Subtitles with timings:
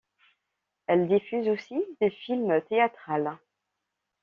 [0.87, 3.37] Elle diffuse aussi des films théâtrales.